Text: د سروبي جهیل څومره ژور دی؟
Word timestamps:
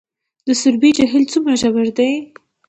د 0.47 0.49
سروبي 0.61 0.89
جهیل 0.97 1.23
څومره 1.31 1.53
ژور 1.61 1.87
دی؟ 1.97 2.11